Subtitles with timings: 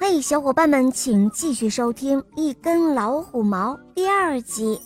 [0.00, 4.80] 嘿，小伙伴们，请继续收听《一根老虎毛》第二集。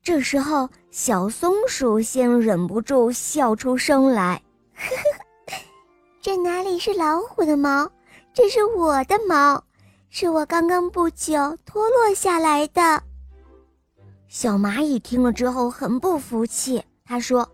[0.00, 4.40] 这时候，小松鼠先忍不住笑出声来
[4.72, 4.86] ：“呵
[5.48, 5.56] 呵，
[6.20, 7.90] 这哪里是老虎的毛，
[8.32, 9.62] 这是我的毛，
[10.10, 11.34] 是我刚刚不久
[11.66, 13.02] 脱落下来的。”
[14.28, 17.46] 小蚂蚁听了之后很不服气，他说：“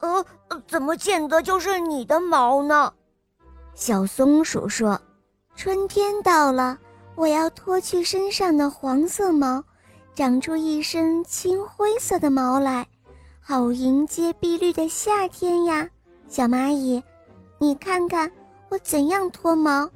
[0.00, 0.24] 呃，
[0.66, 2.90] 怎么见得就是你的毛呢？”
[3.74, 5.00] 小松鼠说
[5.56, 6.78] ：“春天到了，
[7.14, 9.62] 我要脱去身上的黄色毛，
[10.14, 12.86] 长出一身青灰色的毛来，
[13.40, 15.88] 好迎接碧绿的夏天呀！”
[16.28, 17.02] 小蚂蚁，
[17.58, 18.30] 你看看
[18.68, 19.90] 我怎样脱毛？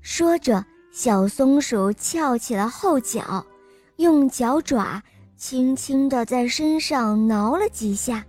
[0.00, 3.44] 说着，小松鼠翘起了后脚，
[3.96, 5.02] 用脚爪
[5.36, 8.24] 轻轻地在身上挠了几下，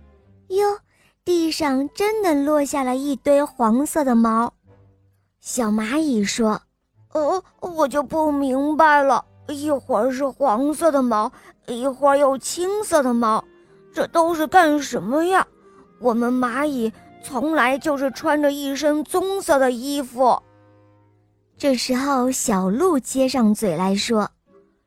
[0.48, 0.78] 哟！
[1.28, 4.50] 地上真的落下了一堆黄色的毛，
[5.40, 6.62] 小蚂蚁说
[7.12, 11.30] ：“哦，我就不明白了，一会儿是黄色的毛，
[11.66, 13.44] 一会儿又青色的毛，
[13.92, 15.46] 这都是干什么呀？
[16.00, 16.90] 我们蚂蚁
[17.22, 20.42] 从来就是穿着一身棕色的衣服。”
[21.58, 24.30] 这时候，小鹿接上嘴来说：“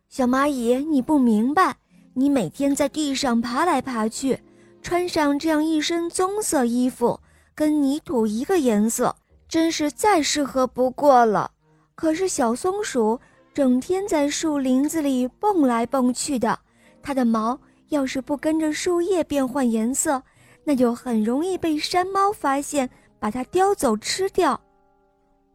[0.09, 1.77] 小蚂蚁，你不明白，
[2.15, 4.39] 你每天在地上爬来爬去。”
[4.81, 7.19] 穿上这样一身棕色衣服，
[7.53, 9.15] 跟泥土一个颜色，
[9.47, 11.51] 真是再适合不过了。
[11.95, 13.19] 可是小松鼠
[13.53, 16.57] 整天在树林子里蹦来蹦去的，
[17.03, 20.23] 它的毛要是不跟着树叶变换颜色，
[20.63, 24.59] 那就很容易被山猫发现，把它叼走吃掉。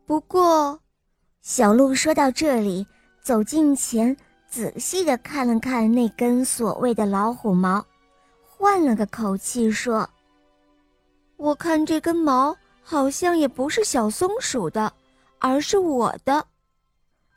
[0.06, 0.78] 不过，
[1.42, 2.86] 小鹿说到这里，
[3.22, 4.16] 走近前，
[4.48, 7.84] 仔细地看了看那根所谓的老虎毛。
[8.66, 10.10] 换了个口气说
[11.38, 14.92] ：“我看这根毛好像也不是小松鼠的，
[15.38, 16.44] 而是我的。”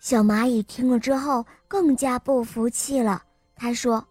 [0.02, 3.22] 小蚂蚁听了之后更加不服气了。
[3.56, 4.04] 他说：“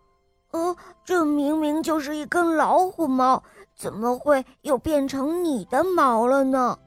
[0.52, 3.42] 哦，这明明就是一根老虎毛，
[3.74, 6.78] 怎么会又变成你的毛了呢？”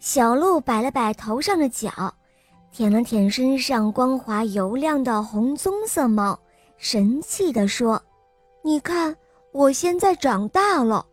[0.00, 1.90] 小鹿摆了摆头上的角，
[2.72, 6.40] 舔了舔身上光滑油亮的红棕色毛，
[6.78, 8.02] 神气地说。
[8.62, 9.16] 你看，
[9.56, 11.06] 我现在长大了。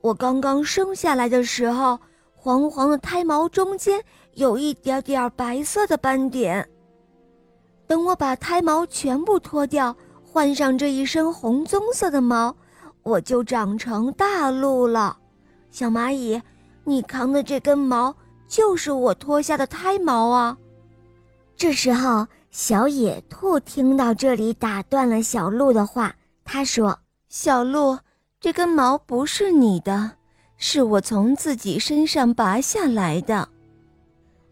[0.00, 1.98] 我刚刚生下来的时候，
[2.34, 4.02] 黄黄的胎毛中间
[4.32, 6.66] 有一点点白色的斑点。
[7.86, 9.94] 等我把胎毛全部脱掉，
[10.24, 12.56] 换上这一身红棕色的毛，
[13.02, 15.18] 我就长成大鹿了。
[15.70, 16.40] 小蚂蚁，
[16.84, 18.14] 你扛的这根毛
[18.48, 20.56] 就是我脱下的胎毛啊！
[21.54, 26.14] 这时候，小野兔听到这里，打断了小鹿的话。
[26.42, 26.98] 他说
[27.32, 27.96] ：“小鹿，
[28.40, 30.16] 这根毛不是你的，
[30.56, 33.48] 是我从自己身上拔下来的。”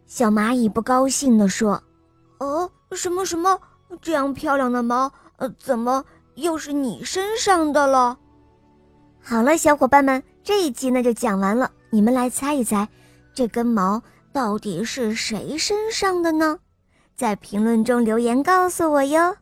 [0.06, 1.82] 小蚂蚁不高兴地说
[2.38, 3.60] ：“哦，什么什么？
[4.00, 6.04] 这样漂亮的毛，呃，怎么
[6.36, 8.16] 又是你身上的了？”
[9.20, 11.72] 好了，小伙伴们，这一集呢就讲完了。
[11.90, 12.88] 你们来猜一猜，
[13.34, 14.00] 这根毛
[14.32, 16.60] 到底是谁身上的呢？
[17.16, 19.34] 在评论中留言告诉我哟。